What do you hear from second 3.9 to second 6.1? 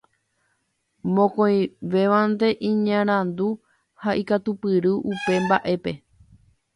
ha ikatupyry upe mbaʼépe.